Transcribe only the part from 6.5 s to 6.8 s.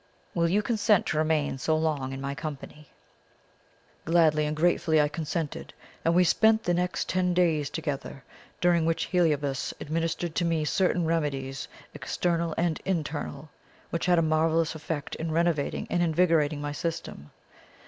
the